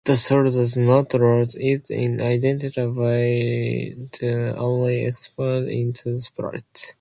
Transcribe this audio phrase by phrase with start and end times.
[0.03, 6.87] The soul does not lose its identity, but only expands into Spirit.